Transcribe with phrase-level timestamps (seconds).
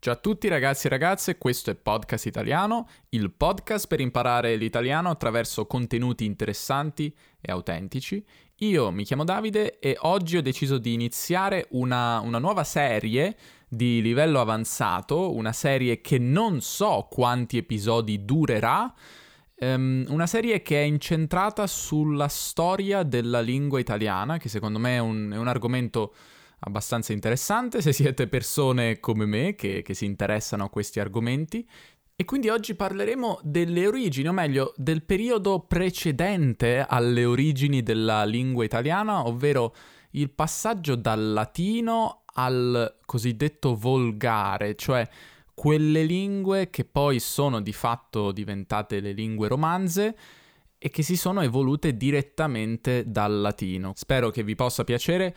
[0.00, 5.10] Ciao a tutti ragazzi e ragazze, questo è Podcast Italiano, il podcast per imparare l'italiano
[5.10, 8.24] attraverso contenuti interessanti e autentici.
[8.58, 14.00] Io mi chiamo Davide e oggi ho deciso di iniziare una, una nuova serie di
[14.00, 18.94] livello avanzato, una serie che non so quanti episodi durerà,
[19.56, 25.00] um, una serie che è incentrata sulla storia della lingua italiana, che secondo me è
[25.00, 26.14] un, è un argomento
[26.60, 31.66] abbastanza interessante se siete persone come me che, che si interessano a questi argomenti.
[32.20, 38.64] E quindi oggi parleremo delle origini, o meglio, del periodo precedente alle origini della lingua
[38.64, 39.72] italiana, ovvero
[40.12, 45.08] il passaggio dal latino al cosiddetto volgare, cioè
[45.54, 50.16] quelle lingue che poi sono di fatto diventate le lingue romanze
[50.78, 53.92] e che si sono evolute direttamente dal latino.
[53.96, 55.34] Spero che vi possa piacere.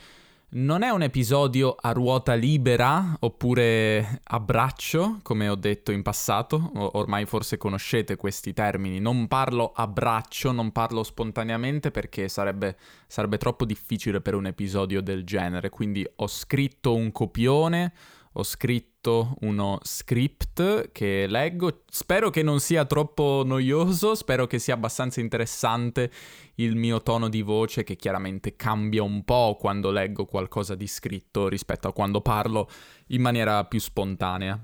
[0.53, 6.71] Non è un episodio a ruota libera oppure a braccio, come ho detto in passato,
[6.73, 8.99] ormai forse conoscete questi termini.
[8.99, 12.75] Non parlo a braccio, non parlo spontaneamente perché sarebbe,
[13.07, 15.69] sarebbe troppo difficile per un episodio del genere.
[15.69, 17.93] Quindi ho scritto un copione,
[18.33, 21.83] ho scritto uno script che leggo.
[21.89, 26.11] Spero che non sia troppo noioso, spero che sia abbastanza interessante
[26.55, 31.47] il mio tono di voce che chiaramente cambia un po' quando leggo qualcosa di scritto
[31.47, 32.69] rispetto a quando parlo
[33.07, 34.59] in maniera più spontanea.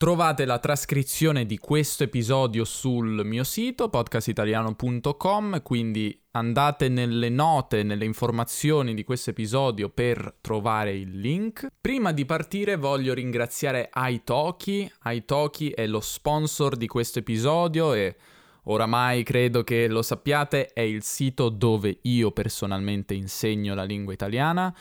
[0.00, 8.06] Trovate la trascrizione di questo episodio sul mio sito podcastitaliano.com, quindi andate nelle note, nelle
[8.06, 11.66] informazioni di questo episodio per trovare il link.
[11.78, 14.90] Prima di partire voglio ringraziare Italki.
[15.04, 18.16] Italki è lo sponsor di questo episodio e
[18.64, 24.74] oramai credo che lo sappiate, è il sito dove io personalmente insegno la lingua italiana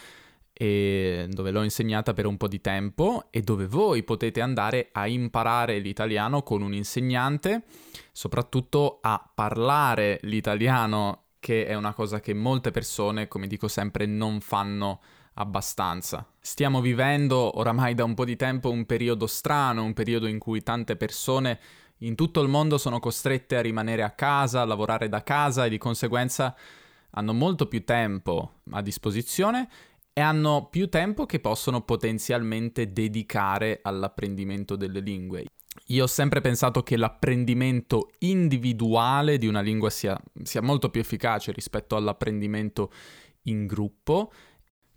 [0.59, 5.79] dove l'ho insegnata per un po' di tempo e dove voi potete andare a imparare
[5.79, 7.63] l'italiano con un insegnante,
[8.11, 14.41] soprattutto a parlare l'italiano, che è una cosa che molte persone, come dico sempre, non
[14.41, 14.99] fanno
[15.35, 16.27] abbastanza.
[16.41, 20.61] Stiamo vivendo oramai da un po' di tempo un periodo strano, un periodo in cui
[20.61, 21.57] tante persone
[21.99, 25.69] in tutto il mondo sono costrette a rimanere a casa, a lavorare da casa e
[25.69, 26.53] di conseguenza
[27.11, 29.67] hanno molto più tempo a disposizione
[30.19, 35.45] e hanno più tempo che possono potenzialmente dedicare all'apprendimento delle lingue.
[35.87, 41.53] Io ho sempre pensato che l'apprendimento individuale di una lingua sia, sia molto più efficace
[41.53, 42.91] rispetto all'apprendimento
[43.43, 44.33] in gruppo.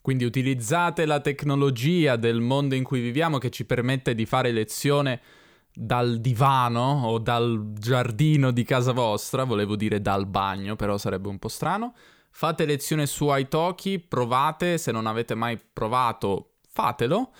[0.00, 5.20] Quindi utilizzate la tecnologia del mondo in cui viviamo che ci permette di fare lezione
[5.72, 11.38] dal divano o dal giardino di casa vostra, volevo dire dal bagno, però sarebbe un
[11.38, 11.94] po' strano
[12.34, 17.32] Fate lezione su Italki, provate, se non avete mai provato, fatelo.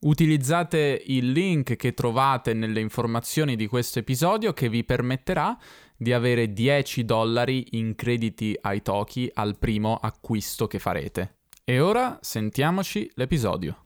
[0.00, 5.58] Utilizzate il link che trovate nelle informazioni di questo episodio che vi permetterà
[5.96, 11.40] di avere 10 dollari in crediti Italki al primo acquisto che farete.
[11.64, 13.84] E ora sentiamoci l'episodio.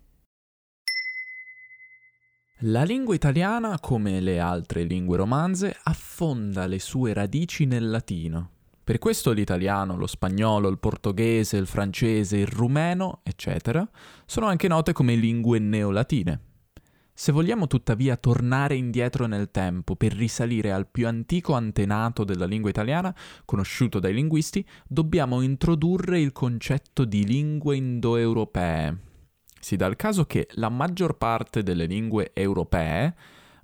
[2.61, 8.56] La lingua italiana, come le altre lingue romanze, affonda le sue radici nel latino.
[8.87, 13.85] Per questo l'italiano, lo spagnolo, il portoghese, il francese, il rumeno, eccetera,
[14.27, 16.41] sono anche note come lingue neolatine.
[17.13, 22.71] Se vogliamo tuttavia tornare indietro nel tempo per risalire al più antico antenato della lingua
[22.71, 23.13] italiana,
[23.45, 28.99] conosciuto dai linguisti, dobbiamo introdurre il concetto di lingue indoeuropee.
[29.59, 33.17] Si dà il caso che la maggior parte delle lingue europee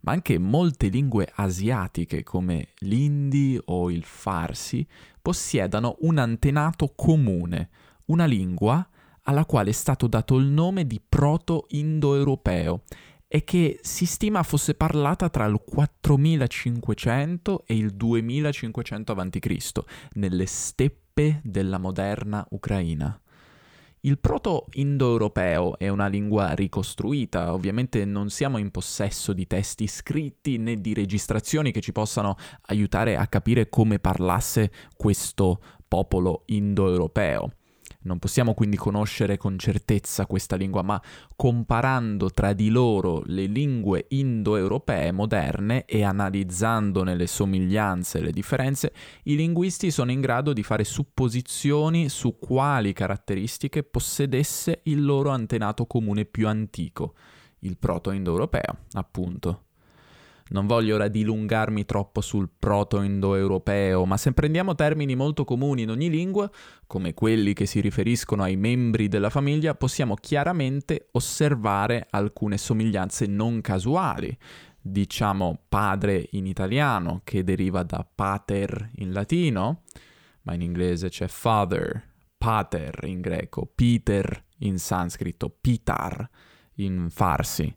[0.02, 4.86] ma anche molte lingue asiatiche come l'indi o il farsi
[5.22, 7.70] possiedano un antenato comune,
[8.06, 8.86] una lingua
[9.22, 12.82] alla quale è stato dato il nome di proto-indoeuropeo
[13.28, 19.82] e che si stima fosse parlata tra il 4500 e il 2500 a.C.,
[20.14, 23.18] nelle steppe della moderna Ucraina.
[24.04, 30.80] Il proto-indoeuropeo è una lingua ricostruita, ovviamente non siamo in possesso di testi scritti né
[30.80, 37.52] di registrazioni che ci possano aiutare a capire come parlasse questo popolo indoeuropeo.
[38.02, 41.00] Non possiamo quindi conoscere con certezza questa lingua, ma
[41.36, 48.92] comparando tra di loro le lingue indoeuropee moderne e analizzandone le somiglianze e le differenze,
[49.24, 55.86] i linguisti sono in grado di fare supposizioni su quali caratteristiche possedesse il loro antenato
[55.86, 57.14] comune più antico,
[57.60, 59.64] il proto-indoeuropeo, appunto.
[60.52, 66.10] Non voglio ora dilungarmi troppo sul proto-indoeuropeo, ma se prendiamo termini molto comuni in ogni
[66.10, 66.50] lingua,
[66.86, 73.62] come quelli che si riferiscono ai membri della famiglia, possiamo chiaramente osservare alcune somiglianze non
[73.62, 74.36] casuali.
[74.78, 79.84] Diciamo padre in italiano, che deriva da pater in latino,
[80.42, 86.28] ma in inglese c'è father, pater in greco, Peter in sanscrito, pitar
[86.74, 87.74] in farsi.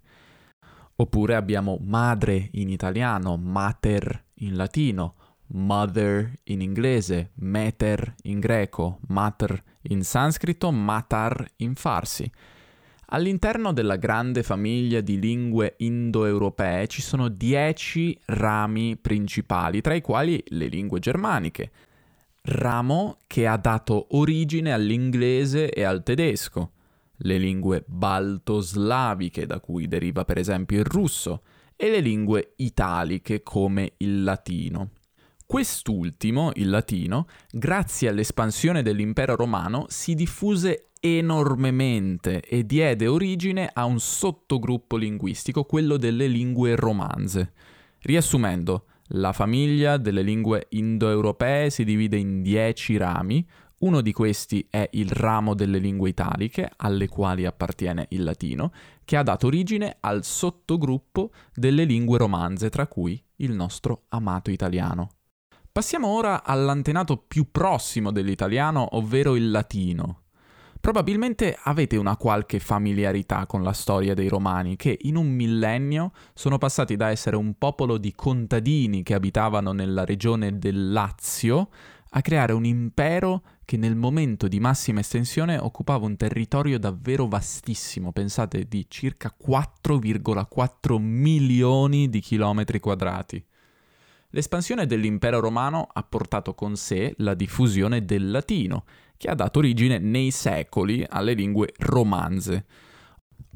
[0.97, 5.15] Oppure abbiamo madre in italiano, mater in latino,
[5.47, 12.31] mother in inglese, meter in greco, mater in sanscrito, matar in farsi.
[13.09, 20.43] All'interno della grande famiglia di lingue indoeuropee ci sono dieci rami principali, tra i quali
[20.47, 21.71] le lingue germaniche,
[22.41, 26.71] ramo che ha dato origine all'inglese e al tedesco,
[27.17, 31.43] le lingue baltoslaviche da cui deriva per esempio il russo
[31.75, 34.91] e le lingue italiche come il latino.
[35.45, 43.99] Quest'ultimo, il latino, grazie all'espansione dell'impero romano, si diffuse enormemente e diede origine a un
[43.99, 47.53] sottogruppo linguistico, quello delle lingue romanze.
[48.01, 53.47] Riassumendo, la famiglia delle lingue indoeuropee si divide in dieci rami,
[53.79, 58.71] uno di questi è il ramo delle lingue italiche, alle quali appartiene il latino,
[59.03, 65.09] che ha dato origine al sottogruppo delle lingue romanze, tra cui il nostro amato italiano.
[65.71, 70.21] Passiamo ora all'antenato più prossimo dell'italiano, ovvero il latino.
[70.79, 76.59] Probabilmente avete una qualche familiarità con la storia dei romani che in un millennio sono
[76.59, 81.69] passati da essere un popolo di contadini che abitavano nella regione del Lazio
[82.11, 88.11] a creare un impero che nel momento di massima estensione occupava un territorio davvero vastissimo,
[88.11, 93.43] pensate di circa 4,4 milioni di chilometri quadrati.
[94.29, 98.85] L'espansione dell'impero romano ha portato con sé la diffusione del latino,
[99.17, 102.65] che ha dato origine nei secoli alle lingue romanze.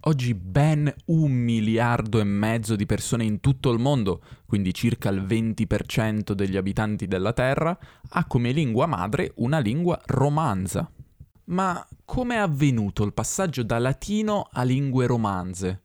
[0.04, 5.24] Oggi ben un miliardo e mezzo di persone in tutto il mondo, quindi circa il
[5.24, 7.78] 20% degli abitanti della Terra,
[8.12, 10.90] ha come lingua madre una lingua romanza.
[11.46, 15.82] Ma come è avvenuto il passaggio da latino a lingue romanze?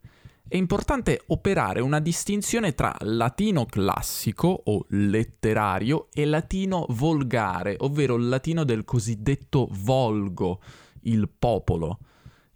[0.47, 8.29] È importante operare una distinzione tra latino classico o letterario e latino volgare, ovvero il
[8.29, 10.61] latino del cosiddetto volgo,
[11.03, 11.99] il popolo.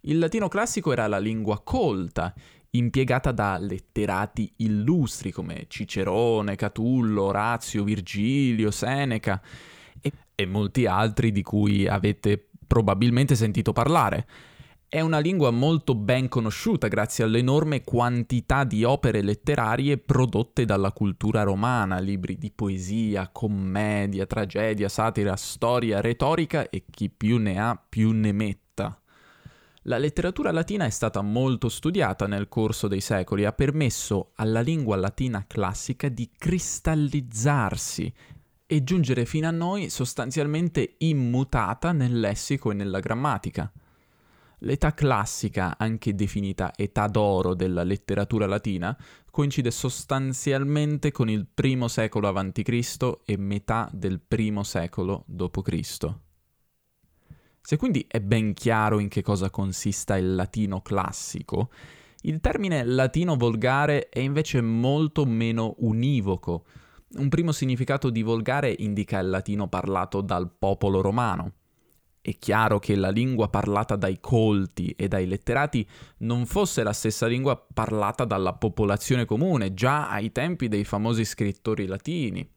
[0.01, 2.33] Il latino classico era la lingua colta,
[2.71, 9.41] impiegata da letterati illustri come Cicerone, Catullo, Orazio, Virgilio, Seneca
[9.99, 14.27] e, e molti altri di cui avete probabilmente sentito parlare.
[14.87, 21.43] È una lingua molto ben conosciuta grazie all'enorme quantità di opere letterarie prodotte dalla cultura
[21.43, 28.11] romana, libri di poesia, commedia, tragedia, satira, storia, retorica e chi più ne ha più
[28.11, 28.68] ne mette.
[29.83, 34.59] La letteratura latina è stata molto studiata nel corso dei secoli e ha permesso alla
[34.59, 38.13] lingua latina classica di cristallizzarsi
[38.65, 43.71] e giungere fino a noi sostanzialmente immutata nel lessico e nella grammatica.
[44.59, 48.95] L'età classica, anche definita età d'oro della letteratura latina,
[49.31, 53.19] coincide sostanzialmente con il primo secolo a.C.
[53.23, 56.28] e metà del primo secolo d.C.
[57.61, 61.69] Se quindi è ben chiaro in che cosa consista il latino classico,
[62.21, 66.65] il termine latino volgare è invece molto meno univoco.
[67.11, 71.53] Un primo significato di volgare indica il latino parlato dal popolo romano.
[72.21, 75.87] È chiaro che la lingua parlata dai colti e dai letterati
[76.19, 81.85] non fosse la stessa lingua parlata dalla popolazione comune, già ai tempi dei famosi scrittori
[81.85, 82.47] latini.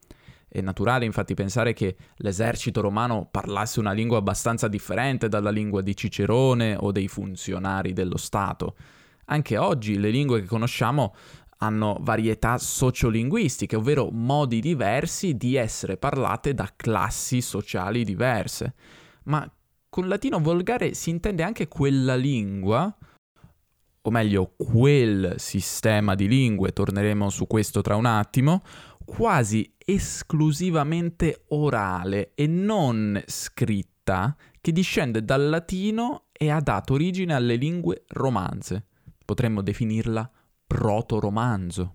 [0.53, 5.97] È naturale infatti pensare che l'esercito romano parlasse una lingua abbastanza differente dalla lingua di
[5.97, 8.77] Cicerone o dei funzionari dello Stato.
[9.27, 11.15] Anche oggi le lingue che conosciamo
[11.57, 18.75] hanno varietà sociolinguistiche, ovvero modi diversi di essere parlate da classi sociali diverse.
[19.25, 19.51] Ma
[19.89, 22.95] con latino volgare si intende anche quella lingua,
[24.05, 28.63] o meglio quel sistema di lingue, torneremo su questo tra un attimo,
[29.15, 37.57] quasi esclusivamente orale e non scritta che discende dal latino e ha dato origine alle
[37.57, 38.87] lingue romanze.
[39.23, 40.31] Potremmo definirla
[40.67, 41.95] proto-romanzo.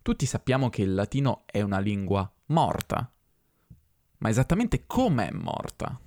[0.00, 3.12] Tutti sappiamo che il latino è una lingua morta,
[4.18, 6.00] ma esattamente com'è morta?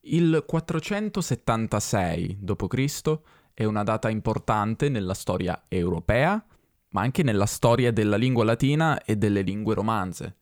[0.00, 3.20] Il 476 d.C.
[3.52, 6.42] è una data importante nella storia europea
[6.90, 10.36] ma anche nella storia della lingua latina e delle lingue romanze.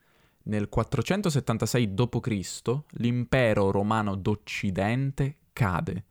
[0.44, 2.78] Nel 476 d.C.
[2.92, 6.04] l'impero romano d'Occidente cade.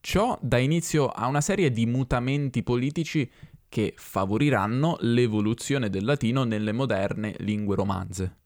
[0.00, 3.30] Ciò dà inizio a una serie di mutamenti politici
[3.68, 8.36] che favoriranno l'evoluzione del latino nelle moderne lingue romanze.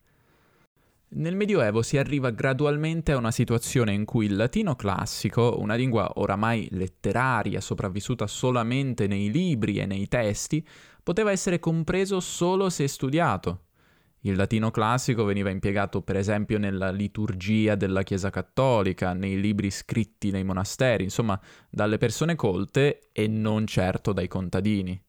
[1.18, 6.12] Nel Medioevo si arriva gradualmente a una situazione in cui il latino classico, una lingua
[6.14, 10.64] oramai letteraria sopravvissuta solamente nei libri e nei testi,
[11.02, 13.64] poteva essere compreso solo se studiato.
[14.20, 20.30] Il latino classico veniva impiegato per esempio nella liturgia della Chiesa cattolica, nei libri scritti
[20.30, 25.02] nei monasteri, insomma dalle persone colte e non certo dai contadini.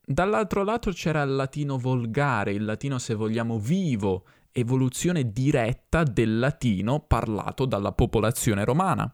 [0.00, 4.26] Dall'altro lato c'era il latino volgare, il latino se vogliamo vivo,
[4.58, 9.12] evoluzione diretta del latino parlato dalla popolazione romana.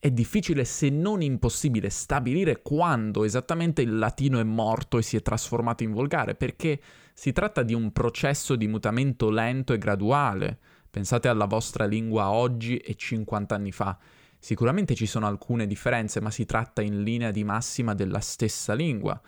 [0.00, 5.22] È difficile se non impossibile stabilire quando esattamente il latino è morto e si è
[5.22, 6.80] trasformato in volgare, perché
[7.12, 10.58] si tratta di un processo di mutamento lento e graduale.
[10.88, 13.98] Pensate alla vostra lingua oggi e 50 anni fa.
[14.38, 19.20] Sicuramente ci sono alcune differenze, ma si tratta in linea di massima della stessa lingua.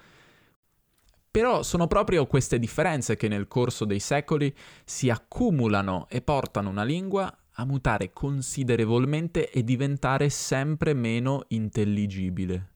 [1.31, 4.53] Però sono proprio queste differenze che nel corso dei secoli
[4.85, 12.69] si accumulano e portano una lingua a mutare considerevolmente e diventare sempre meno intelligibile.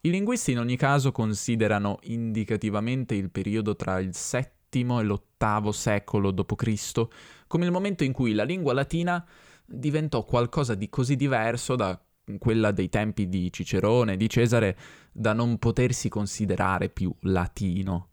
[0.00, 6.30] I linguisti in ogni caso considerano indicativamente il periodo tra il VII e l'VIII secolo
[6.30, 7.06] d.C.
[7.46, 9.24] come il momento in cui la lingua latina
[9.64, 12.00] diventò qualcosa di così diverso da
[12.36, 14.76] quella dei tempi di Cicerone di Cesare
[15.10, 18.08] da non potersi considerare più latino.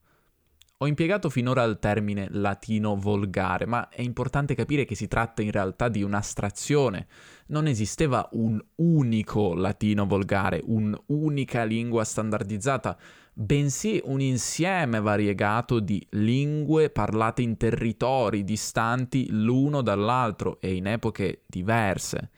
[0.80, 5.52] Ho impiegato finora il termine latino volgare, ma è importante capire che si tratta in
[5.52, 7.08] realtà di un'astrazione.
[7.48, 12.98] Non esisteva un unico latino volgare, un'unica lingua standardizzata,
[13.34, 21.44] bensì un insieme variegato di lingue parlate in territori distanti l'uno dall'altro e in epoche
[21.46, 22.32] diverse.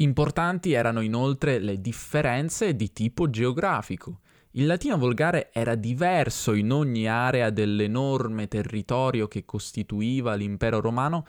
[0.00, 4.20] Importanti erano inoltre le differenze di tipo geografico.
[4.52, 11.26] Il latino volgare era diverso in ogni area dell'enorme territorio che costituiva l'impero romano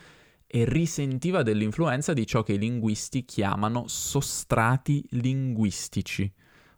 [0.48, 6.32] e risentiva dell'influenza di ciò che i linguisti chiamano sostrati linguistici.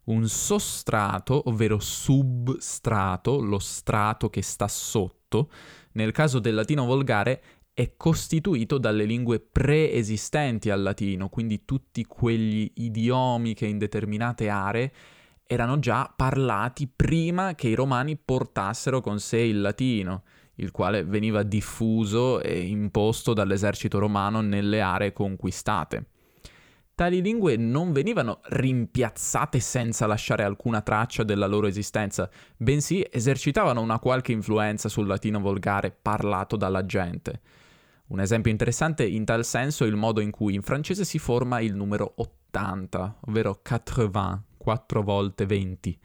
[0.05, 5.51] Un sostrato, ovvero substrato, lo strato che sta sotto,
[5.91, 7.41] nel caso del latino volgare
[7.75, 14.91] è costituito dalle lingue preesistenti al latino, quindi tutti quegli idiomi che in determinate aree
[15.47, 20.23] erano già parlati prima che i romani portassero con sé il latino,
[20.55, 26.05] il quale veniva diffuso e imposto dall'esercito romano nelle aree conquistate.
[26.93, 33.97] Tali lingue non venivano rimpiazzate senza lasciare alcuna traccia della loro esistenza, bensì esercitavano una
[33.97, 37.41] qualche influenza sul latino volgare parlato dalla gente.
[38.13, 41.59] Un esempio interessante in tal senso è il modo in cui in francese si forma
[41.61, 45.99] il numero 80, ovvero 80, 4 volte 20.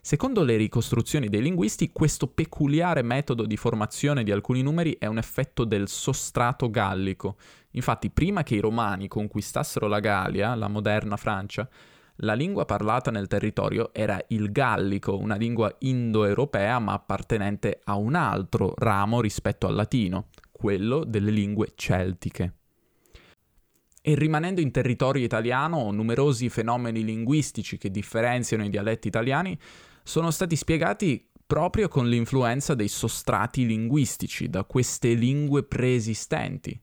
[0.00, 5.18] Secondo le ricostruzioni dei linguisti, questo peculiare metodo di formazione di alcuni numeri è un
[5.18, 7.36] effetto del sostrato gallico.
[7.70, 11.68] Infatti, prima che i romani conquistassero la Gallia, la moderna Francia,
[12.16, 18.16] la lingua parlata nel territorio era il gallico, una lingua indoeuropea ma appartenente a un
[18.16, 22.54] altro ramo rispetto al latino, quello delle lingue celtiche.
[24.00, 29.58] E rimanendo in territorio italiano, numerosi fenomeni linguistici che differenziano i dialetti italiani
[30.02, 36.80] sono stati spiegati proprio con l'influenza dei sostrati linguistici da queste lingue preesistenti.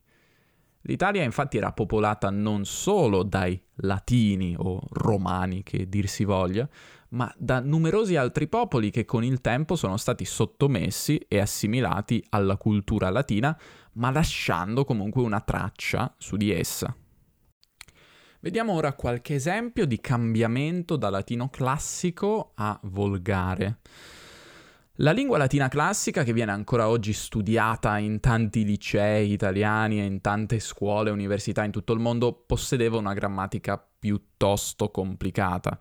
[0.85, 6.67] L'Italia infatti era popolata non solo dai latini o romani, che dir si voglia,
[7.11, 12.57] ma da numerosi altri popoli che con il tempo sono stati sottomessi e assimilati alla
[12.57, 13.57] cultura latina,
[13.93, 16.95] ma lasciando comunque una traccia su di essa.
[18.39, 23.79] Vediamo ora qualche esempio di cambiamento da latino classico a volgare.
[24.95, 30.21] La lingua latina classica, che viene ancora oggi studiata in tanti licei italiani e in
[30.21, 35.77] tante scuole e università in tutto il mondo, possedeva una grammatica piuttosto complicata.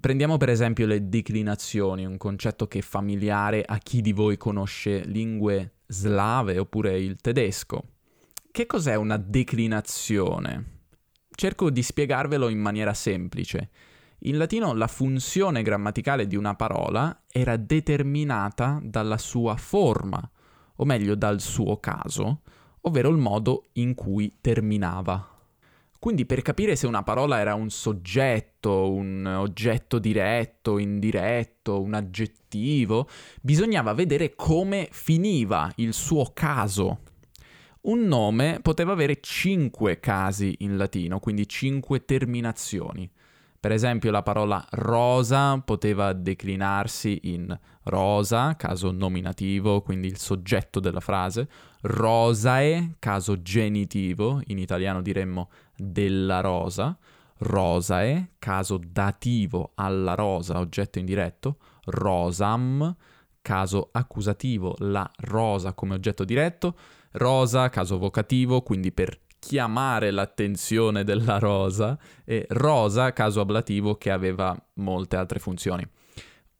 [0.00, 5.04] Prendiamo per esempio le declinazioni, un concetto che è familiare a chi di voi conosce
[5.04, 7.88] lingue slave oppure il tedesco.
[8.50, 10.80] Che cos'è una declinazione?
[11.28, 13.70] Cerco di spiegarvelo in maniera semplice.
[14.20, 20.30] In latino la funzione grammaticale di una parola era determinata dalla sua forma,
[20.76, 22.40] o meglio dal suo caso,
[22.82, 25.31] ovvero il modo in cui terminava.
[26.02, 33.08] Quindi per capire se una parola era un soggetto, un oggetto diretto, indiretto, un aggettivo,
[33.40, 37.02] bisognava vedere come finiva il suo caso.
[37.82, 43.08] Un nome poteva avere cinque casi in latino, quindi cinque terminazioni.
[43.60, 50.98] Per esempio la parola rosa poteva declinarsi in rosa, caso nominativo, quindi il soggetto della
[50.98, 51.48] frase,
[51.82, 55.48] rosae, caso genitivo, in italiano diremmo
[55.82, 56.96] della rosa,
[57.38, 62.94] rosae, caso dativo alla rosa, oggetto indiretto, rosam,
[63.42, 66.76] caso accusativo, la rosa come oggetto diretto,
[67.12, 74.56] rosa, caso vocativo, quindi per chiamare l'attenzione della rosa e rosa, caso ablativo che aveva
[74.74, 75.84] molte altre funzioni.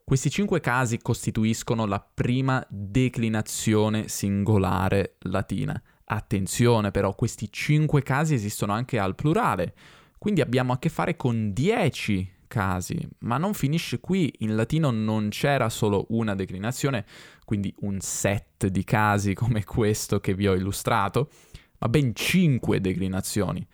[0.04, 5.80] Questi cinque casi costituiscono la prima declinazione singolare latina.
[6.14, 9.74] Attenzione però, questi cinque casi esistono anche al plurale,
[10.18, 15.30] quindi abbiamo a che fare con dieci casi, ma non finisce qui, in latino non
[15.30, 17.06] c'era solo una declinazione,
[17.46, 21.30] quindi un set di casi come questo che vi ho illustrato,
[21.78, 23.66] ma ben cinque declinazioni.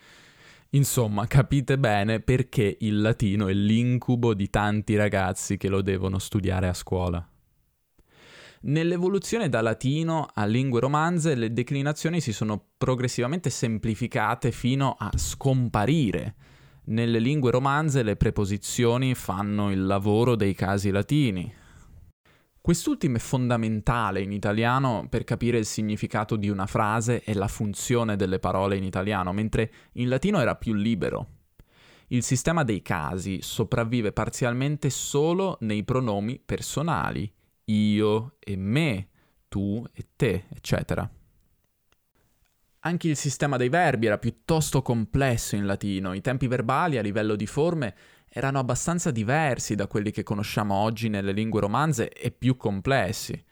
[0.71, 6.69] Insomma, capite bene perché il latino è l'incubo di tanti ragazzi che lo devono studiare
[6.69, 7.29] a scuola.
[8.61, 16.35] Nell'evoluzione da latino a lingue romanze le declinazioni si sono progressivamente semplificate fino a scomparire.
[16.87, 21.53] Nelle lingue romanze le preposizioni fanno il lavoro dei casi latini,
[22.69, 28.15] Quest'ultimo è fondamentale in italiano per capire il significato di una frase e la funzione
[28.15, 31.29] delle parole in italiano, mentre in latino era più libero.
[32.09, 37.33] Il sistema dei casi sopravvive parzialmente solo nei pronomi personali,
[37.69, 39.09] io e me,
[39.49, 41.09] tu e te, eccetera.
[42.81, 47.35] Anche il sistema dei verbi era piuttosto complesso in latino, i tempi verbali a livello
[47.35, 47.95] di forme
[48.31, 53.45] erano abbastanza diversi da quelli che conosciamo oggi nelle lingue romanze e più complessi.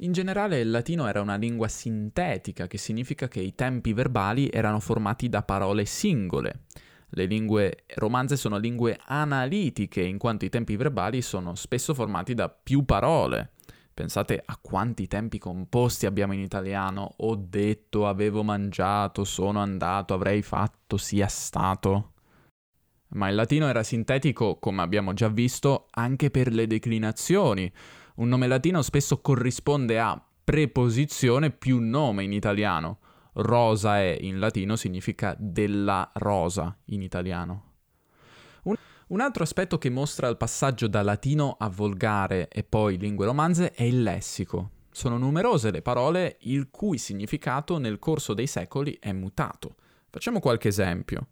[0.00, 4.80] In generale il latino era una lingua sintetica, che significa che i tempi verbali erano
[4.80, 6.64] formati da parole singole.
[7.08, 12.48] Le lingue romanze sono lingue analitiche, in quanto i tempi verbali sono spesso formati da
[12.48, 13.52] più parole.
[13.94, 17.14] Pensate a quanti tempi composti abbiamo in italiano.
[17.18, 22.12] Ho detto, avevo mangiato, sono andato, avrei fatto, sia stato
[23.08, 27.70] ma il latino era sintetico, come abbiamo già visto, anche per le declinazioni.
[28.16, 32.98] Un nome latino spesso corrisponde a preposizione più nome in italiano.
[33.36, 37.72] Rosae in latino significa della rosa in italiano.
[38.62, 38.76] Un,
[39.08, 43.72] un altro aspetto che mostra il passaggio da latino a volgare e poi lingue romanze
[43.72, 44.70] è il lessico.
[44.90, 49.74] Sono numerose le parole il cui significato nel corso dei secoli è mutato.
[50.08, 51.28] Facciamo qualche esempio.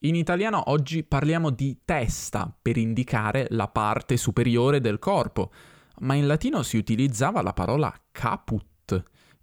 [0.00, 5.52] In italiano oggi parliamo di testa per indicare la parte superiore del corpo,
[6.00, 8.66] ma in latino si utilizzava la parola caput.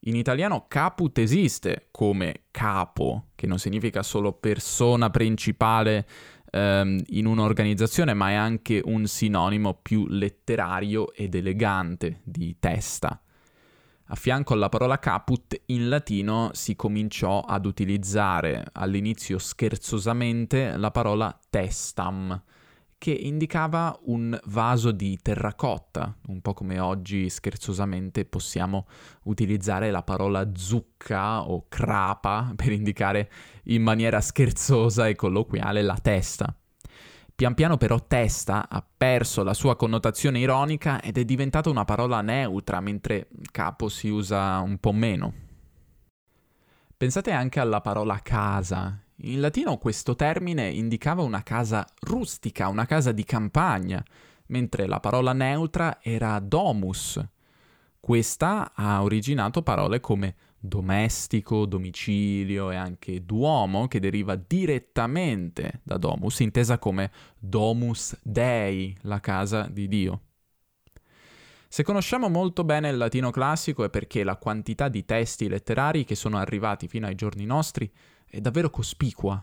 [0.05, 6.07] In italiano caput esiste come capo, che non significa solo persona principale
[6.49, 13.21] ehm, in un'organizzazione, ma è anche un sinonimo più letterario ed elegante di testa.
[14.05, 21.39] A fianco alla parola caput in latino si cominciò ad utilizzare all'inizio scherzosamente la parola
[21.49, 22.41] testam,
[23.01, 28.85] che indicava un vaso di terracotta, un po' come oggi scherzosamente possiamo
[29.23, 33.31] utilizzare la parola zucca o crapa per indicare
[33.63, 36.55] in maniera scherzosa e colloquiale la testa.
[37.33, 42.21] Pian piano però testa ha perso la sua connotazione ironica ed è diventata una parola
[42.21, 45.33] neutra, mentre capo si usa un po' meno.
[46.95, 48.95] Pensate anche alla parola casa.
[49.23, 54.03] In latino questo termine indicava una casa rustica, una casa di campagna,
[54.47, 57.23] mentre la parola neutra era domus.
[57.99, 66.39] Questa ha originato parole come domestico, domicilio e anche duomo, che deriva direttamente da domus,
[66.39, 70.21] intesa come domus dei, la casa di Dio.
[71.73, 76.15] Se conosciamo molto bene il latino classico è perché la quantità di testi letterari che
[76.15, 77.89] sono arrivati fino ai giorni nostri
[78.29, 79.41] è davvero cospicua.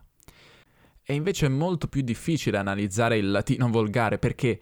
[1.03, 4.61] È invece molto più difficile analizzare il latino volgare perché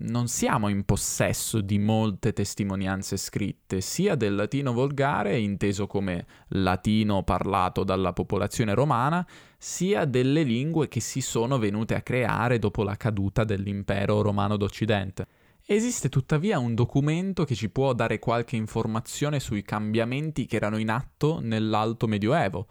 [0.00, 7.22] non siamo in possesso di molte testimonianze scritte, sia del latino volgare, inteso come latino
[7.22, 9.26] parlato dalla popolazione romana,
[9.56, 15.35] sia delle lingue che si sono venute a creare dopo la caduta dell'impero romano d'Occidente.
[15.68, 20.90] Esiste tuttavia un documento che ci può dare qualche informazione sui cambiamenti che erano in
[20.90, 22.68] atto nell'Alto Medioevo,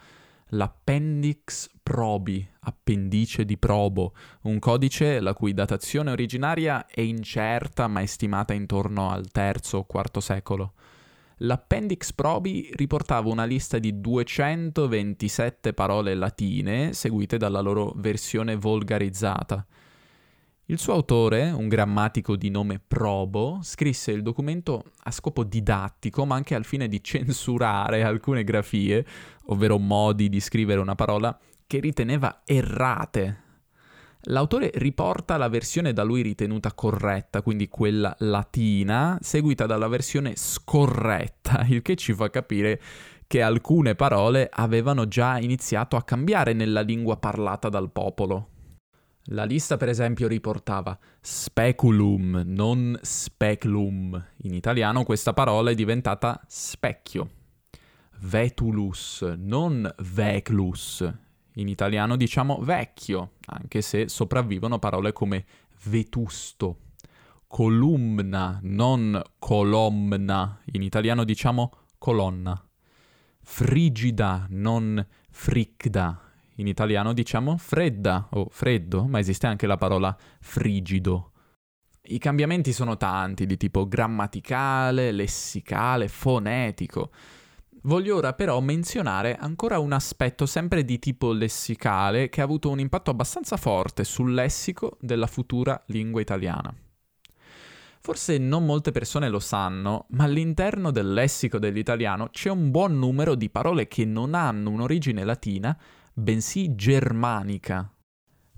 [0.51, 8.05] l'Appendix Probi, appendice di Probo, un codice la cui datazione originaria è incerta ma è
[8.05, 10.73] stimata intorno al III o IV secolo.
[11.39, 19.67] L'Appendix Probi riportava una lista di 227 parole latine seguite dalla loro versione volgarizzata.
[20.67, 26.33] Il suo autore, un grammatico di nome Probo, scrisse il documento a scopo didattico, ma
[26.33, 29.05] anche al fine di censurare alcune grafie,
[29.45, 33.43] ovvero modi di scrivere una parola, che riteneva errate.
[34.21, 41.63] L'autore riporta la versione da lui ritenuta corretta, quindi quella latina, seguita dalla versione scorretta,
[41.69, 42.81] il che ci fa capire
[43.27, 48.49] che alcune parole avevano già iniziato a cambiare nella lingua parlata dal popolo.
[49.29, 54.23] La lista per esempio riportava speculum, non speculum.
[54.43, 57.29] In italiano questa parola è diventata specchio.
[58.19, 61.11] Vetulus, non veclus.
[61.55, 65.45] In italiano diciamo vecchio, anche se sopravvivono parole come
[65.85, 66.81] vetusto.
[67.47, 70.61] Columna, non colomna.
[70.73, 72.63] In italiano diciamo colonna.
[73.41, 76.24] Frigida, non fricda
[76.55, 81.31] in italiano diciamo fredda o freddo, ma esiste anche la parola frigido.
[82.07, 87.11] I cambiamenti sono tanti, di tipo grammaticale, lessicale, fonetico.
[87.83, 92.79] Voglio ora però menzionare ancora un aspetto sempre di tipo lessicale che ha avuto un
[92.79, 96.73] impatto abbastanza forte sul lessico della futura lingua italiana.
[98.01, 103.33] Forse non molte persone lo sanno, ma all'interno del lessico dell'italiano c'è un buon numero
[103.33, 105.75] di parole che non hanno un'origine latina,
[106.17, 107.93] bensì germanica.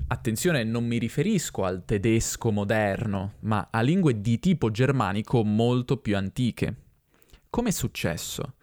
[0.09, 6.15] Attenzione, non mi riferisco al tedesco moderno, ma a lingue di tipo germanico molto più
[6.15, 6.75] antiche.
[7.49, 8.57] Come è successo?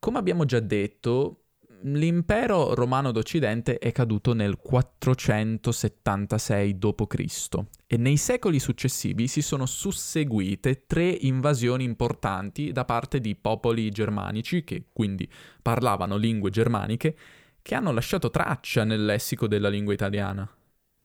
[0.00, 1.44] Come abbiamo già detto,
[1.82, 7.48] l'impero romano d'Occidente è caduto nel 476 d.C.
[7.86, 14.64] e nei secoli successivi si sono susseguite tre invasioni importanti da parte di popoli germanici,
[14.64, 15.30] che quindi
[15.62, 17.16] parlavano lingue germaniche,
[17.66, 20.48] che hanno lasciato traccia nel lessico della lingua italiana.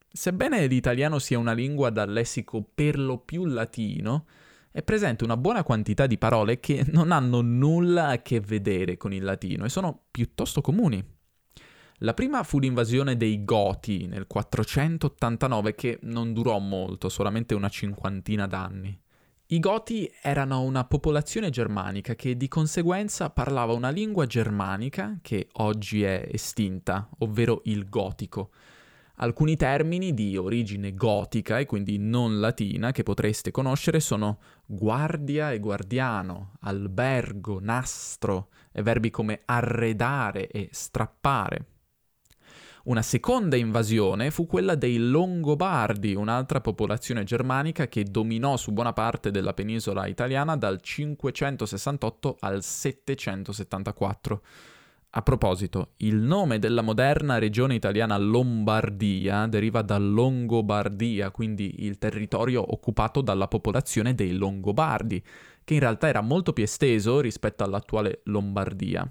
[0.07, 4.27] Sebbene l'italiano sia una lingua dal lessico per lo più latino,
[4.69, 9.11] è presente una buona quantità di parole che non hanno nulla a che vedere con
[9.11, 11.03] il latino e sono piuttosto comuni.
[12.03, 18.45] La prima fu l'invasione dei Goti nel 489 che non durò molto, solamente una cinquantina
[18.45, 19.01] d'anni.
[19.51, 26.03] I Goti erano una popolazione germanica che di conseguenza parlava una lingua germanica che oggi
[26.03, 28.51] è estinta, ovvero il gotico.
[29.15, 35.59] Alcuni termini di origine gotica e quindi non latina che potreste conoscere sono guardia e
[35.59, 41.70] guardiano, albergo, nastro e verbi come arredare e strappare.
[42.83, 49.29] Una seconda invasione fu quella dei Longobardi, un'altra popolazione germanica che dominò su buona parte
[49.29, 54.41] della penisola italiana dal 568 al 774.
[55.11, 62.73] A proposito, il nome della moderna regione italiana Lombardia deriva da Longobardia, quindi il territorio
[62.73, 65.23] occupato dalla popolazione dei Longobardi,
[65.63, 69.07] che in realtà era molto più esteso rispetto all'attuale Lombardia.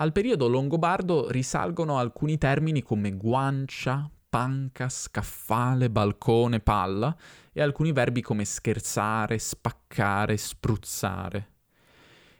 [0.00, 7.16] Al periodo longobardo risalgono alcuni termini come guancia, panca, scaffale, balcone, palla
[7.52, 11.50] e alcuni verbi come scherzare, spaccare, spruzzare.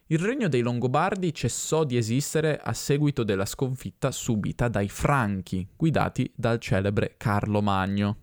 [0.06, 6.32] Il regno dei Longobardi cessò di esistere a seguito della sconfitta subita dai Franchi, guidati
[6.36, 8.18] dal celebre Carlo Magno.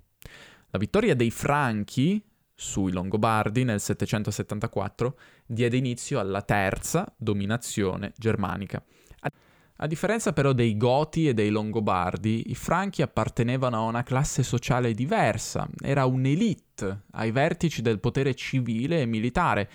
[0.70, 2.24] La vittoria dei Franchi
[2.56, 8.84] sui Longobardi nel 774 diede inizio alla terza dominazione germanica
[9.78, 14.94] a differenza però dei Goti e dei Longobardi, i Franchi appartenevano a una classe sociale
[14.94, 19.70] diversa, era un'elite ai vertici del potere civile e militare.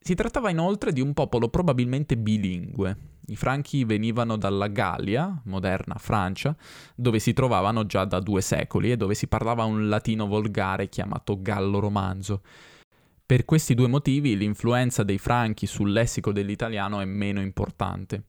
[0.00, 2.96] Si trattava inoltre di un popolo probabilmente bilingue.
[3.26, 6.54] I Franchi venivano dalla Gallia, moderna Francia,
[6.94, 11.40] dove si trovavano già da due secoli e dove si parlava un latino volgare chiamato
[11.40, 12.42] gallo-romanzo.
[13.26, 18.24] Per questi due motivi l'influenza dei Franchi sul lessico dell'italiano è meno importante.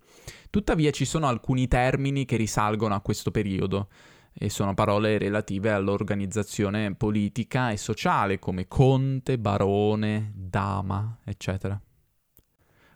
[0.50, 3.90] Tuttavia ci sono alcuni termini che risalgono a questo periodo
[4.32, 11.78] e sono parole relative all'organizzazione politica e sociale come conte, barone, dama, eccetera.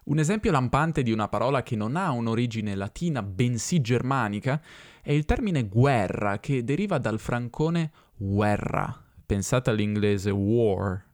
[0.09, 4.59] Un esempio lampante di una parola che non ha un'origine latina bensì germanica
[5.03, 9.05] è il termine guerra che deriva dal francone guerra.
[9.23, 11.05] Pensate all'inglese war.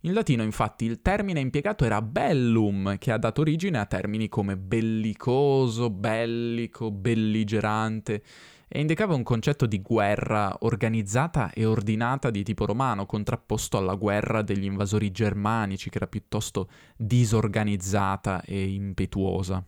[0.00, 4.58] In latino infatti il termine impiegato era bellum, che ha dato origine a termini come
[4.58, 8.22] bellicoso, bellico, belligerante,
[8.68, 14.42] e indicava un concetto di guerra organizzata e ordinata di tipo romano, contrapposto alla guerra
[14.42, 19.64] degli invasori germanici, che era piuttosto disorganizzata e impetuosa.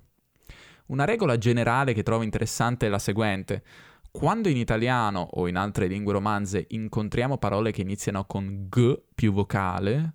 [0.87, 3.63] Una regola generale che trovo interessante è la seguente.
[4.11, 9.33] Quando in italiano o in altre lingue romanze incontriamo parole che iniziano con g più
[9.33, 10.15] vocale,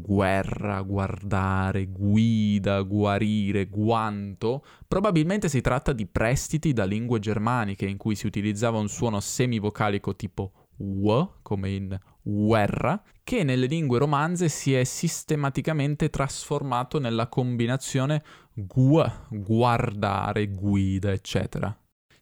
[0.00, 8.14] guerra, guardare, guida, guarire, guanto, probabilmente si tratta di prestiti da lingue germaniche in cui
[8.14, 14.74] si utilizzava un suono semivocalico tipo w, come in guerra, che nelle lingue romanze si
[14.74, 21.76] è sistematicamente trasformato nella combinazione gu, guardare, guida, eccetera.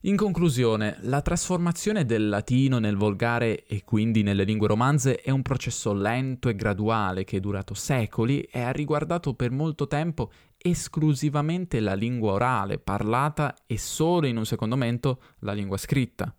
[0.07, 5.41] In conclusione, la trasformazione del latino nel volgare e quindi nelle lingue romanze è un
[5.41, 11.81] processo lento e graduale che è durato secoli e ha riguardato per molto tempo esclusivamente
[11.81, 16.37] la lingua orale, parlata e solo in un secondo momento la lingua scritta.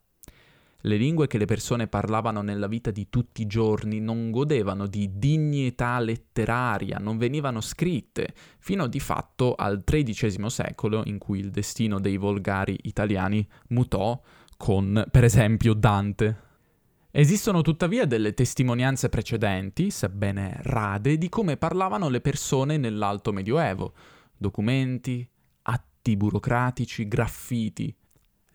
[0.86, 5.18] Le lingue che le persone parlavano nella vita di tutti i giorni non godevano di
[5.18, 12.00] dignità letteraria, non venivano scritte, fino di fatto al XIII secolo in cui il destino
[12.00, 14.22] dei volgari italiani mutò
[14.58, 16.44] con, per esempio, Dante.
[17.10, 23.94] Esistono tuttavia delle testimonianze precedenti, sebbene rade, di come parlavano le persone nell'Alto Medioevo.
[24.38, 25.28] Documenti,
[25.64, 27.92] atti burocratici, graffiti.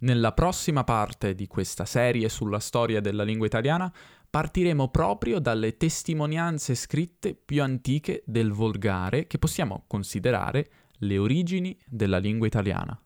[0.03, 3.93] Nella prossima parte di questa serie sulla storia della lingua italiana
[4.31, 12.19] partiremo proprio dalle testimonianze scritte più antiche del volgare che possiamo considerare le origini della
[12.19, 12.99] lingua italiana.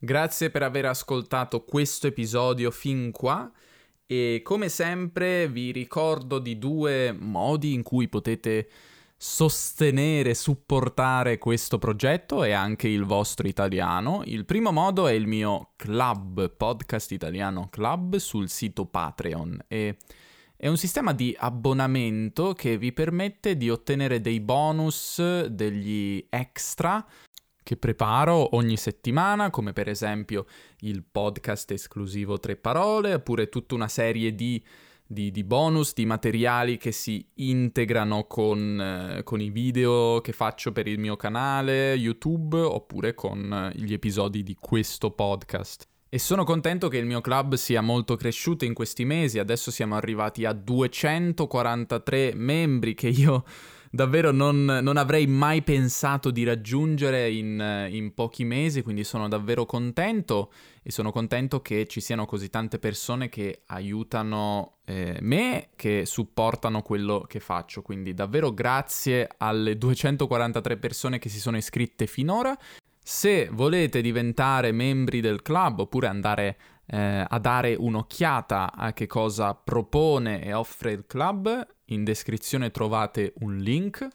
[0.00, 3.50] Grazie per aver ascoltato questo episodio fin qua
[4.06, 8.68] e come sempre vi ricordo di due modi in cui potete
[9.20, 14.22] sostenere, supportare questo progetto e anche il vostro italiano.
[14.24, 19.96] Il primo modo è il mio club, podcast italiano club, sul sito Patreon e
[20.56, 27.04] è un sistema di abbonamento che vi permette di ottenere dei bonus, degli extra
[27.62, 30.46] che preparo ogni settimana, come per esempio
[30.80, 34.64] il podcast esclusivo Tre Parole, oppure tutta una serie di
[35.10, 40.70] di, di, bonus, di materiali che si integrano con, eh, con, i video che faccio
[40.70, 45.88] per il mio canale YouTube oppure con eh, gli episodi di questo podcast.
[46.10, 49.96] E sono contento che il mio club sia molto cresciuto in questi mesi, adesso siamo
[49.96, 53.44] arrivati a 243 membri che io
[53.90, 59.66] davvero non, non, avrei mai pensato di raggiungere in, in, pochi mesi, quindi sono davvero
[59.66, 66.04] contento e sono contento che ci siano così tante persone che aiutano eh, me, che
[66.06, 67.82] supportano quello che faccio.
[67.82, 72.56] Quindi davvero grazie alle 243 persone che si sono iscritte finora.
[73.02, 76.56] Se volete diventare membri del club oppure andare
[76.90, 83.34] eh, a dare un'occhiata a che cosa propone e offre il club, in descrizione trovate
[83.40, 84.06] un link.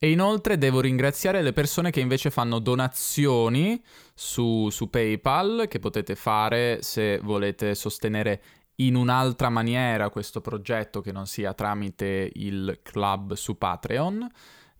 [0.00, 3.82] E inoltre devo ringraziare le persone che invece fanno donazioni
[4.14, 8.42] su, su PayPal, che potete fare se volete sostenere
[8.76, 14.28] in un'altra maniera questo progetto che non sia tramite il club su Patreon.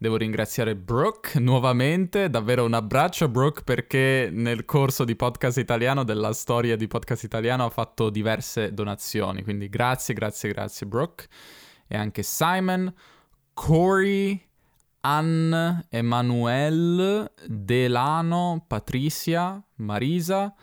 [0.00, 6.32] Devo ringraziare Brooke nuovamente, davvero un abbraccio Brooke perché nel corso di podcast italiano, della
[6.32, 11.26] storia di podcast italiano, ha fatto diverse donazioni, quindi grazie, grazie, grazie Brooke.
[11.88, 12.94] E anche Simon,
[13.52, 14.40] Corey,
[15.00, 20.54] Anne, Emanuele, Delano, Patricia, Marisa,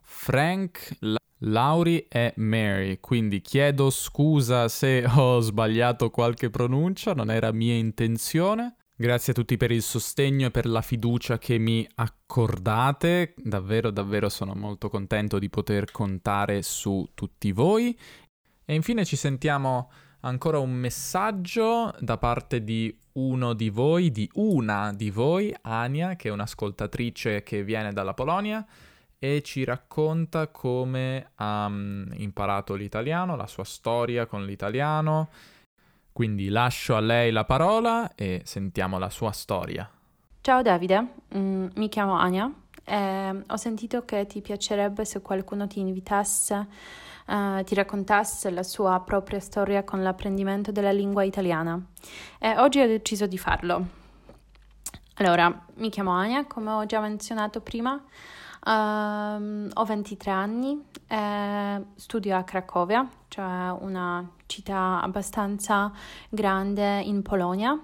[0.00, 0.96] Frank,
[1.40, 8.76] Lauri e Mary, quindi chiedo scusa se ho sbagliato qualche pronuncia, non era mia intenzione.
[8.98, 14.30] Grazie a tutti per il sostegno e per la fiducia che mi accordate, davvero davvero
[14.30, 17.98] sono molto contento di poter contare su tutti voi.
[18.64, 24.94] E infine ci sentiamo ancora un messaggio da parte di uno di voi, di una
[24.94, 28.66] di voi, Ania, che è un'ascoltatrice che viene dalla Polonia
[29.34, 35.28] e ci racconta come ha mm, imparato l'italiano, la sua storia con l'italiano.
[36.12, 39.90] Quindi lascio a lei la parola e sentiamo la sua storia.
[40.40, 42.50] Ciao Davide, mm, mi chiamo Ania
[42.84, 46.66] e ho sentito che ti piacerebbe se qualcuno ti invitasse,
[47.26, 51.84] uh, ti raccontasse la sua propria storia con l'apprendimento della lingua italiana
[52.38, 54.04] e oggi ho deciso di farlo.
[55.14, 58.00] Allora, mi chiamo Ania, come ho già menzionato prima,
[58.66, 65.92] Um, ho 23 anni, e studio a Cracovia, cioè una città abbastanza
[66.28, 67.78] grande in Polonia.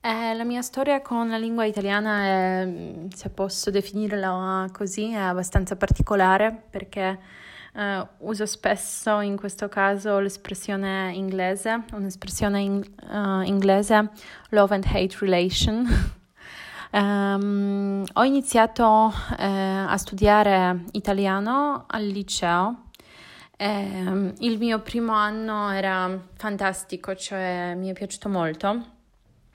[0.00, 2.68] E la mia storia con la lingua italiana è,
[3.12, 7.18] se posso definirla così, è abbastanza particolare perché
[7.74, 14.08] uh, uso spesso in questo caso l'espressione inglese, un'espressione in, uh, inglese
[14.50, 16.18] love and hate relation.
[16.92, 22.86] Um, ho iniziato eh, a studiare italiano al liceo.
[23.56, 28.86] Eh, il mio primo anno era fantastico, cioè mi è piaciuto molto.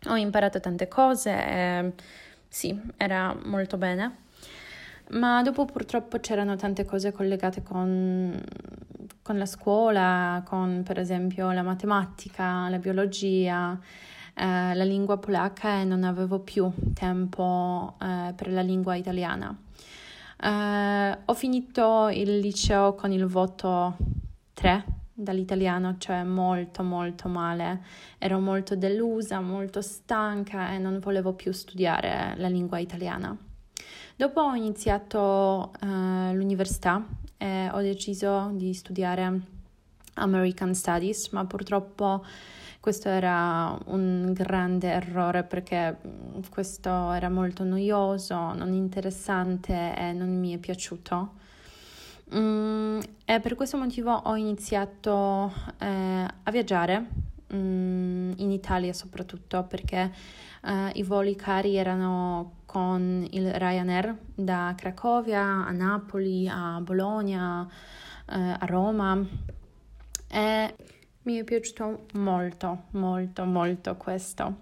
[0.08, 1.94] Ho imparato tante cose e
[2.48, 4.24] sì, era molto bene.
[5.10, 8.42] Ma dopo purtroppo c'erano tante cose collegate con,
[9.22, 13.78] con la scuola, con per esempio la matematica, la biologia
[14.36, 19.58] eh, la lingua polacca e non avevo più tempo eh, per la lingua italiana.
[20.42, 23.96] Eh, ho finito il liceo con il voto
[24.54, 27.84] 3 dall'italiano, cioè molto molto male.
[28.18, 33.36] Ero molto delusa, molto stanca e non volevo più studiare la lingua italiana.
[34.18, 37.06] Dopo ho iniziato eh, l'università
[37.38, 39.42] e ho deciso di studiare
[40.16, 42.24] American Studies, ma purtroppo
[42.86, 50.40] questo era un grande errore perché mm, questo era molto noioso, non interessante e non
[50.40, 51.32] mi è piaciuto.
[52.36, 57.08] Mm, e per questo motivo ho iniziato eh, a viaggiare
[57.52, 60.14] mm, in Italia soprattutto perché
[60.64, 67.68] eh, i voli cari erano con il Ryanair da Cracovia a Napoli, a Bologna,
[68.28, 69.26] eh, a Roma.
[70.28, 70.76] E
[71.26, 74.56] mi è piaciuto molto, molto, molto questo.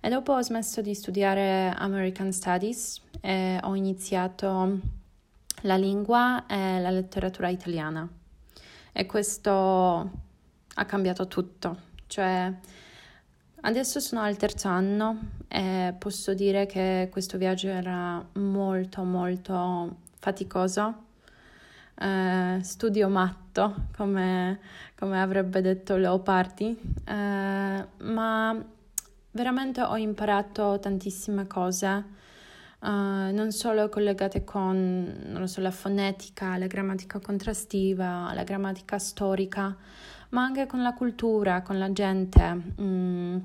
[0.00, 4.78] E dopo ho smesso di studiare American Studies e ho iniziato
[5.62, 8.08] la lingua e la letteratura italiana.
[8.92, 9.52] E questo
[10.74, 11.76] ha cambiato tutto.
[12.08, 12.52] Cioè,
[13.60, 21.08] adesso sono al terzo anno e posso dire che questo viaggio era molto, molto faticoso
[22.00, 24.58] eh, studio matto, come,
[24.98, 28.64] come, avrebbe detto Leopardi, eh, ma
[29.32, 32.18] veramente ho imparato tantissime cose.
[32.80, 39.76] Uh, non solo collegate con so, la fonetica, la grammatica contrastiva, la grammatica storica,
[40.30, 42.62] ma anche con la cultura, con la gente.
[42.80, 43.36] Mm,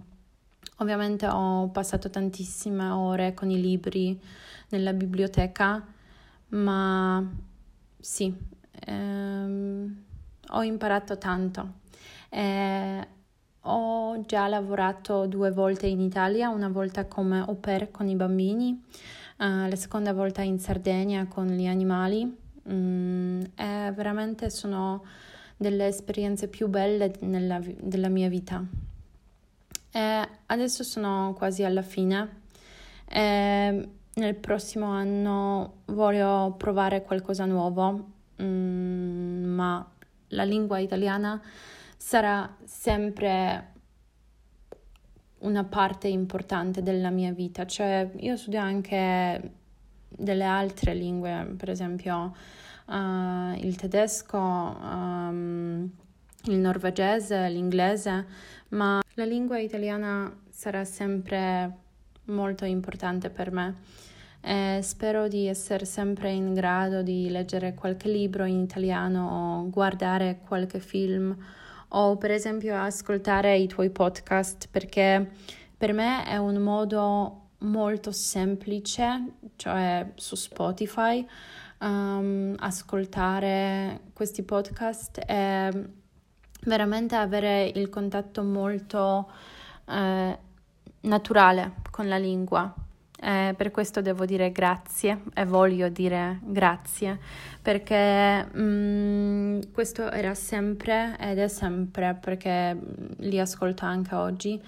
[0.77, 4.17] ovviamente ho passato tantissime ore con i libri
[4.69, 5.85] nella biblioteca,
[6.49, 7.21] ma
[8.05, 8.31] sì,
[8.85, 10.03] ehm,
[10.49, 11.79] ho imparato tanto.
[12.29, 13.07] Eh,
[13.61, 18.79] ho già lavorato due volte in Italia, una volta come au pair con i bambini,
[19.39, 22.31] uh, la seconda volta in Sardegna con gli animali
[22.69, 25.03] mm, e veramente sono
[25.57, 28.63] delle esperienze più belle nella, della mia vita.
[29.91, 32.43] E adesso sono quasi alla fine.
[34.17, 39.85] Nel prossimo anno voglio provare qualcosa nuovo, mm, ma
[40.29, 41.41] la lingua italiana
[41.97, 43.73] sarà sempre
[45.39, 49.51] una parte importante della mia vita, cioè io studio anche
[50.07, 52.33] delle altre lingue, per esempio
[52.85, 55.89] uh, il tedesco, um,
[56.45, 58.25] il norvegese, l'inglese,
[58.69, 61.83] ma la lingua italiana sarà sempre
[62.25, 63.75] molto importante per me.
[64.41, 70.39] E spero di essere sempre in grado di leggere qualche libro in italiano o guardare
[70.45, 71.35] qualche film
[71.89, 75.31] o per esempio ascoltare i tuoi podcast perché
[75.77, 81.25] per me è un modo molto semplice, cioè su Spotify,
[81.79, 85.89] um, ascoltare questi podcast e
[86.63, 89.31] veramente avere il contatto molto
[89.87, 90.37] eh,
[91.05, 92.73] naturale con la lingua.
[93.17, 97.17] Eh, per questo devo dire grazie e voglio dire grazie
[97.61, 102.77] perché mm, questo era sempre ed è sempre perché
[103.19, 104.61] li ascolto anche oggi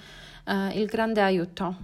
[0.46, 1.76] eh, il grande aiuto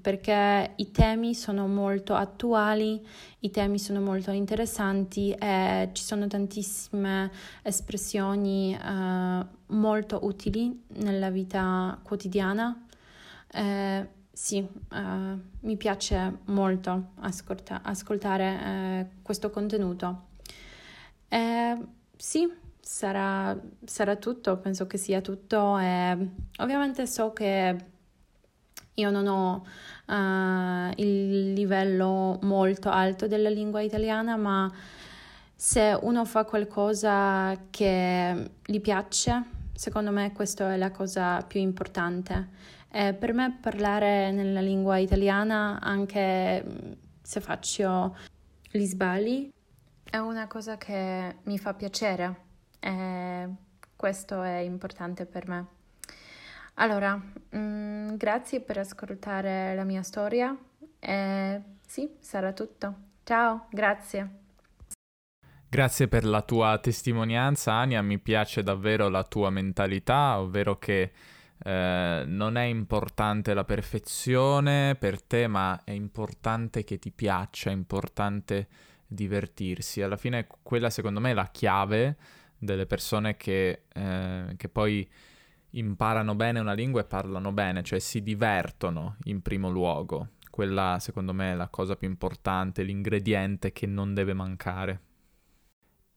[0.00, 3.04] perché i temi sono molto attuali,
[3.40, 7.30] i temi sono molto interessanti e ci sono tantissime
[7.62, 12.84] espressioni eh, molto utili nella vita quotidiana
[13.52, 20.28] eh, sì, eh, mi piace molto ascolta- ascoltare eh, questo contenuto.
[21.28, 21.78] Eh,
[22.16, 22.50] sì,
[22.80, 27.76] sarà, sarà tutto, penso che sia tutto e ovviamente so che
[28.94, 29.64] io non ho
[30.06, 34.70] uh, il livello molto alto della lingua italiana, ma
[35.54, 39.42] se uno fa qualcosa che gli piace,
[39.74, 42.48] secondo me questa è la cosa più importante.
[42.92, 48.16] E per me parlare nella lingua italiana, anche se faccio
[48.70, 49.50] gli sbagli,
[50.02, 52.48] è una cosa che mi fa piacere
[52.80, 53.48] e
[53.94, 55.66] questo è importante per me.
[56.74, 60.56] Allora, mh, mm, grazie per ascoltare la mia storia
[60.98, 62.94] e sì, sarà tutto.
[63.22, 64.38] Ciao, grazie.
[65.68, 71.12] Grazie per la tua testimonianza, Ania, mi piace davvero la tua mentalità, ovvero che
[71.62, 77.72] eh, non è importante la perfezione per te, ma è importante che ti piaccia, è
[77.72, 78.68] importante
[79.06, 80.02] divertirsi.
[80.02, 82.16] Alla fine quella secondo me è la chiave
[82.56, 85.08] delle persone che, eh, che poi
[85.72, 90.30] imparano bene una lingua e parlano bene, cioè si divertono in primo luogo.
[90.50, 95.00] Quella secondo me è la cosa più importante, l'ingrediente che non deve mancare.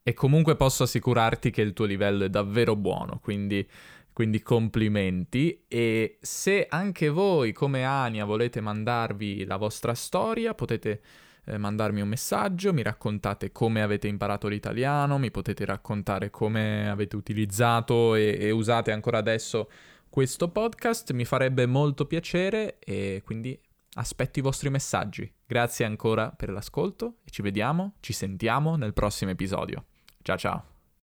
[0.03, 3.65] E comunque posso assicurarti che il tuo livello è davvero buono, quindi,
[4.13, 5.65] quindi complimenti.
[5.67, 11.01] E se anche voi, come Ania, volete mandarvi la vostra storia, potete
[11.45, 17.15] eh, mandarmi un messaggio, mi raccontate come avete imparato l'italiano, mi potete raccontare come avete
[17.15, 19.69] utilizzato e, e usate ancora adesso
[20.09, 23.59] questo podcast, mi farebbe molto piacere e quindi
[23.95, 25.31] aspetto i vostri messaggi.
[25.45, 29.85] Grazie ancora per l'ascolto e ci vediamo, ci sentiamo nel prossimo episodio.
[30.21, 30.72] Ciao ciao.